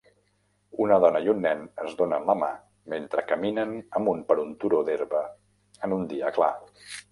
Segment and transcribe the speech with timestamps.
[0.85, 2.49] Una dona i un nen es donen la mà
[2.95, 5.23] mentre caminen amunt per un turó d'herba
[5.89, 6.53] en un dia clar.